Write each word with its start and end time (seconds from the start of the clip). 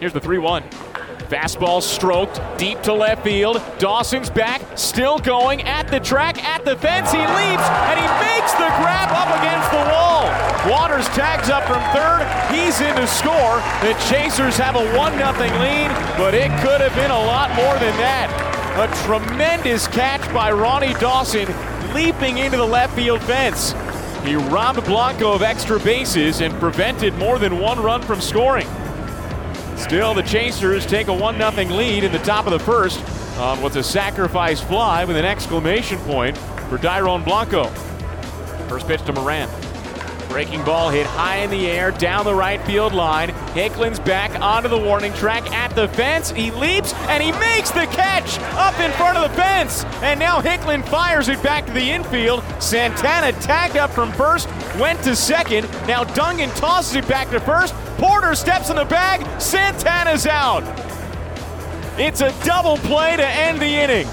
Here's 0.00 0.14
the 0.14 0.20
3 0.20 0.38
1. 0.38 0.62
Fastball 1.28 1.82
stroked 1.82 2.40
deep 2.56 2.80
to 2.80 2.94
left 2.94 3.22
field. 3.22 3.62
Dawson's 3.78 4.30
back, 4.30 4.62
still 4.76 5.18
going 5.18 5.60
at 5.62 5.88
the 5.88 6.00
track, 6.00 6.42
at 6.42 6.64
the 6.64 6.74
fence. 6.74 7.12
He 7.12 7.18
leaps 7.18 7.68
and 7.68 8.00
he 8.00 8.08
makes 8.24 8.50
the 8.54 8.66
grab 8.80 9.12
up 9.12 9.28
against 9.38 9.70
the 9.70 9.84
wall. 9.92 10.24
Waters 10.72 11.06
tags 11.08 11.50
up 11.50 11.64
from 11.64 11.82
third. 11.92 12.24
He's 12.50 12.80
in 12.80 12.96
to 12.96 13.06
score. 13.06 13.60
The 13.84 13.92
Chasers 14.08 14.56
have 14.56 14.74
a 14.74 14.96
1 14.96 15.12
0 15.18 15.32
lead, 15.60 15.90
but 16.16 16.32
it 16.32 16.48
could 16.62 16.80
have 16.80 16.94
been 16.94 17.10
a 17.10 17.24
lot 17.26 17.50
more 17.54 17.74
than 17.74 17.94
that. 17.98 18.32
A 18.80 19.04
tremendous 19.04 19.86
catch 19.86 20.22
by 20.32 20.50
Ronnie 20.50 20.94
Dawson, 20.94 21.46
leaping 21.92 22.38
into 22.38 22.56
the 22.56 22.66
left 22.66 22.96
field 22.96 23.22
fence. 23.24 23.72
He 24.24 24.34
robbed 24.34 24.82
Blanco 24.86 25.32
of 25.32 25.42
extra 25.42 25.78
bases 25.78 26.40
and 26.40 26.58
prevented 26.58 27.12
more 27.16 27.38
than 27.38 27.60
one 27.60 27.78
run 27.78 28.00
from 28.00 28.22
scoring. 28.22 28.66
Still, 29.80 30.14
the 30.14 30.22
Chasers 30.22 30.86
take 30.86 31.08
a 31.08 31.12
1 31.12 31.36
0 31.36 31.50
lead 31.76 32.04
in 32.04 32.12
the 32.12 32.18
top 32.18 32.46
of 32.46 32.52
the 32.52 32.60
first 32.60 33.00
on 33.38 33.60
what's 33.60 33.74
a 33.76 33.82
sacrifice 33.82 34.60
fly 34.60 35.04
with 35.04 35.16
an 35.16 35.24
exclamation 35.24 35.98
point 36.00 36.38
for 36.68 36.78
Dairon 36.78 37.24
Blanco. 37.24 37.64
First 38.68 38.86
pitch 38.86 39.02
to 39.06 39.12
Moran. 39.12 39.48
Breaking 40.30 40.64
ball 40.64 40.90
hit 40.90 41.06
high 41.06 41.38
in 41.38 41.50
the 41.50 41.66
air 41.66 41.90
down 41.90 42.24
the 42.24 42.34
right 42.34 42.64
field 42.64 42.94
line. 42.94 43.30
Hicklin's 43.52 43.98
back 43.98 44.40
onto 44.40 44.68
the 44.68 44.78
warning 44.78 45.12
track 45.14 45.50
at 45.50 45.74
the 45.74 45.88
fence. 45.88 46.30
He 46.30 46.52
leaps 46.52 46.94
and 47.08 47.20
he 47.20 47.32
makes 47.32 47.72
the 47.72 47.86
catch 47.86 48.38
up 48.54 48.78
in 48.78 48.92
front 48.92 49.18
of 49.18 49.28
the 49.28 49.36
fence. 49.36 49.84
And 50.02 50.20
now 50.20 50.40
Hicklin 50.40 50.88
fires 50.88 51.28
it 51.28 51.42
back 51.42 51.66
to 51.66 51.72
the 51.72 51.82
infield. 51.82 52.44
Santana 52.60 53.32
tagged 53.40 53.76
up 53.76 53.90
from 53.90 54.12
first, 54.12 54.48
went 54.78 55.02
to 55.02 55.16
second. 55.16 55.64
Now 55.88 56.04
Dungan 56.04 56.56
tosses 56.56 56.94
it 56.94 57.08
back 57.08 57.28
to 57.30 57.40
first. 57.40 57.74
Porter 57.98 58.36
steps 58.36 58.70
in 58.70 58.76
the 58.76 58.84
bag. 58.84 59.26
Santana's 59.42 60.28
out. 60.28 60.62
It's 61.98 62.20
a 62.20 62.32
double 62.44 62.76
play 62.76 63.16
to 63.16 63.26
end 63.26 63.60
the 63.60 63.66
inning. 63.66 64.06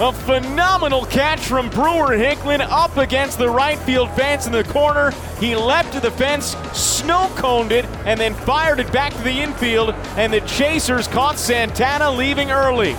A 0.00 0.14
phenomenal 0.14 1.04
catch 1.04 1.40
from 1.40 1.68
Brewer 1.68 2.16
Hicklin 2.16 2.60
up 2.70 2.96
against 2.96 3.36
the 3.36 3.50
right 3.50 3.78
field 3.80 4.10
fence 4.12 4.46
in 4.46 4.52
the 4.52 4.64
corner. 4.64 5.10
He 5.38 5.54
leapt 5.54 5.92
to 5.92 6.00
the 6.00 6.10
fence, 6.10 6.56
snow 6.72 7.30
coned 7.36 7.70
it, 7.70 7.84
and 8.06 8.18
then 8.18 8.32
fired 8.32 8.80
it 8.80 8.90
back 8.94 9.12
to 9.12 9.22
the 9.22 9.42
infield. 9.42 9.90
And 10.16 10.32
the 10.32 10.40
Chasers 10.40 11.06
caught 11.06 11.38
Santana 11.38 12.10
leaving 12.10 12.50
early. 12.50 12.92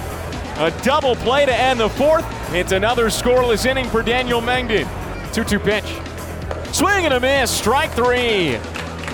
A 0.57 0.71
double 0.83 1.15
play 1.15 1.43
to 1.43 1.51
end 1.51 1.79
the 1.79 1.89
fourth. 1.89 2.23
It's 2.53 2.71
another 2.71 3.07
scoreless 3.07 3.65
inning 3.65 3.89
for 3.89 4.03
Daniel 4.03 4.39
Mengden. 4.39 4.87
2 5.33 5.43
2 5.43 5.57
pitch. 5.57 5.85
Swing 6.71 7.05
and 7.05 7.15
a 7.15 7.19
miss, 7.19 7.49
strike 7.49 7.89
three. 7.93 8.59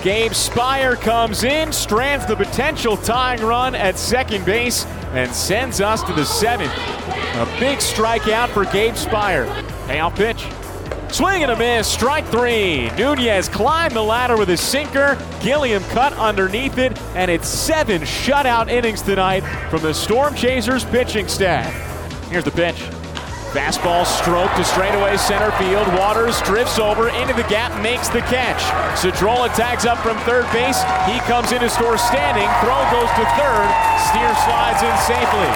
Gabe 0.02 0.32
Speier 0.32 1.00
comes 1.00 1.42
in, 1.42 1.72
strands 1.72 2.26
the 2.26 2.36
potential 2.36 2.98
tying 2.98 3.40
run 3.40 3.74
at 3.74 3.96
second 3.96 4.44
base, 4.44 4.84
and 5.14 5.32
sends 5.32 5.80
us 5.80 6.02
to 6.02 6.12
the 6.12 6.26
seventh. 6.26 7.07
A 7.34 7.46
big 7.60 7.78
strikeout 7.78 8.48
for 8.48 8.64
Gabe 8.64 8.94
Speier. 8.94 9.46
Payoff 9.86 10.16
pitch. 10.16 10.46
Swing 11.12 11.42
and 11.42 11.52
a 11.52 11.56
miss, 11.56 11.88
strike 11.88 12.26
three. 12.26 12.90
Nunez 12.90 13.48
climbed 13.48 13.94
the 13.94 14.02
ladder 14.02 14.36
with 14.36 14.48
his 14.48 14.60
sinker. 14.60 15.16
Gilliam 15.40 15.82
cut 15.84 16.12
underneath 16.14 16.76
it, 16.78 17.00
and 17.14 17.30
it's 17.30 17.48
seven 17.48 18.02
shutout 18.02 18.68
innings 18.68 19.02
tonight 19.02 19.40
from 19.70 19.82
the 19.82 19.94
Storm 19.94 20.34
Chasers 20.34 20.84
pitching 20.84 21.26
staff. 21.28 21.72
Here's 22.28 22.44
the 22.44 22.50
pitch. 22.50 22.82
Fastball 23.48 24.04
stroke 24.04 24.52
to 24.60 24.64
straightaway 24.64 25.16
center 25.16 25.48
field. 25.56 25.88
Waters 25.96 26.36
drifts 26.42 26.78
over 26.78 27.08
into 27.08 27.32
the 27.32 27.48
gap, 27.48 27.72
makes 27.80 28.08
the 28.12 28.20
catch. 28.28 28.60
Cedrola 28.92 29.48
tags 29.56 29.88
up 29.88 29.96
from 30.04 30.20
third 30.28 30.44
base. 30.52 30.84
He 31.08 31.16
comes 31.24 31.52
in 31.52 31.64
to 31.64 31.70
score 31.72 31.96
standing. 31.96 32.44
Throw 32.60 32.76
goes 32.92 33.08
to 33.16 33.24
third. 33.40 33.68
Steer 34.12 34.32
slides 34.44 34.84
in 34.84 34.92
safely. 35.08 35.50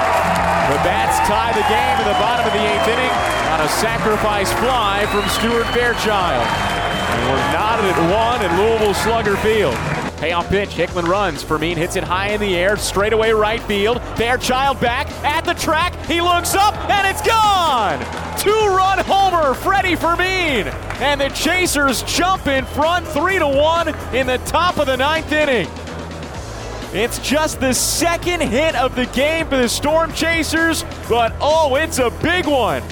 The 0.72 0.80
Bats 0.88 1.20
tie 1.28 1.52
the 1.52 1.66
game 1.68 1.96
in 2.00 2.06
the 2.08 2.16
bottom 2.16 2.48
of 2.48 2.52
the 2.56 2.64
eighth 2.64 2.88
inning 2.88 3.12
on 3.52 3.60
a 3.60 3.68
sacrifice 3.76 4.48
fly 4.56 5.04
from 5.12 5.28
Stuart 5.28 5.68
Fairchild. 5.76 6.40
And 6.40 7.20
we're 7.28 7.44
knotted 7.52 7.84
at 7.92 7.98
one 8.08 8.40
at 8.40 8.52
Louisville 8.56 8.94
Slugger 8.94 9.36
Field. 9.44 9.76
Payoff 10.22 10.48
pitch. 10.50 10.68
Hicklin 10.68 11.08
runs. 11.08 11.42
Fermin 11.42 11.76
hits 11.76 11.96
it 11.96 12.04
high 12.04 12.28
in 12.28 12.40
the 12.40 12.54
air, 12.54 12.76
straight 12.76 13.12
away 13.12 13.32
right 13.32 13.60
field. 13.64 14.00
Fairchild 14.16 14.78
back 14.78 15.10
at 15.24 15.44
the 15.44 15.52
track. 15.54 15.96
He 16.06 16.20
looks 16.20 16.54
up 16.54 16.76
and 16.88 17.08
it's 17.08 17.26
gone. 17.26 17.98
Two-run 18.38 19.00
homer, 19.00 19.52
Freddie 19.52 19.96
Fermin, 19.96 20.68
and 21.02 21.20
the 21.20 21.28
Chasers 21.30 22.04
jump 22.04 22.46
in 22.46 22.64
front, 22.66 23.04
three 23.08 23.40
to 23.40 23.48
one 23.48 23.88
in 24.14 24.28
the 24.28 24.38
top 24.46 24.78
of 24.78 24.86
the 24.86 24.96
ninth 24.96 25.32
inning. 25.32 25.66
It's 26.92 27.18
just 27.18 27.58
the 27.58 27.74
second 27.74 28.42
hit 28.42 28.76
of 28.76 28.94
the 28.94 29.06
game 29.06 29.48
for 29.48 29.56
the 29.56 29.68
Storm 29.68 30.12
Chasers, 30.12 30.84
but 31.08 31.34
oh, 31.40 31.74
it's 31.74 31.98
a 31.98 32.10
big 32.22 32.46
one. 32.46 32.82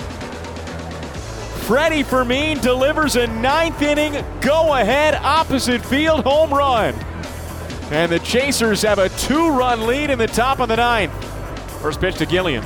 Freddie 1.60 2.02
Fermin 2.02 2.58
delivers 2.58 3.14
a 3.14 3.28
ninth 3.28 3.82
inning 3.82 4.24
go 4.40 4.74
ahead 4.74 5.14
opposite 5.14 5.84
field 5.84 6.24
home 6.24 6.52
run. 6.52 6.92
And 7.90 8.12
the 8.12 8.20
Chasers 8.20 8.82
have 8.82 9.00
a 9.00 9.08
two 9.08 9.50
run 9.50 9.84
lead 9.84 10.10
in 10.10 10.18
the 10.18 10.28
top 10.28 10.60
of 10.60 10.68
the 10.68 10.76
ninth. 10.76 11.10
First 11.82 11.98
pitch 12.00 12.14
to 12.22 12.26
Gilliam. 12.26 12.62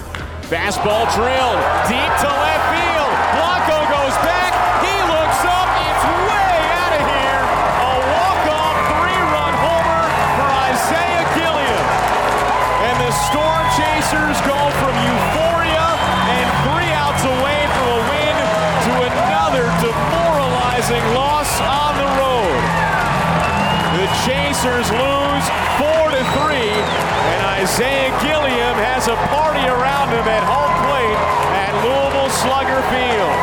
Fastball 0.52 1.08
drilled 1.16 1.60
deep 1.88 2.12
to 2.20 2.28
left 2.28 2.64
field. 2.68 3.12
Blanco 3.32 3.78
goes 3.88 4.16
back. 4.20 4.52
He 4.84 4.92
looks 5.08 5.40
up. 5.48 5.68
It's 5.80 6.04
way 6.28 6.56
out 6.76 6.92
of 6.92 7.02
here. 7.08 7.40
A 7.40 7.92
walk 8.04 8.42
off 8.52 8.76
three 8.92 9.20
run 9.32 9.54
homer 9.64 10.04
for 10.36 10.48
Isaiah 10.68 11.24
Gilliam. 11.32 11.86
And 12.84 12.96
the 13.00 13.12
Storm 13.24 13.64
Chasers 13.80 14.36
go 14.44 14.60
from 14.76 14.92
euphoria 15.08 15.88
and 16.36 16.46
three 16.68 16.92
outs 17.00 17.24
away 17.24 17.60
from 17.72 17.86
a 17.96 18.00
win 18.12 18.36
to 18.36 18.92
another 19.08 19.64
demoralizing 19.80 21.04
loss 21.16 21.48
Chasers 24.64 24.91
lose 24.92 25.47
four 25.76 26.08
to 26.08 26.25
three, 26.41 26.72
and 26.72 27.41
Isaiah 27.60 28.08
Gilliam 28.25 28.76
has 28.80 29.08
a 29.08 29.16
party 29.28 29.60
around 29.60 30.08
him 30.08 30.25
at 30.25 30.41
home 30.41 30.72
plate 30.88 31.20
at 31.52 31.76
Louisville 31.84 32.32
Slugger 32.32 32.80
Field. 32.88 33.33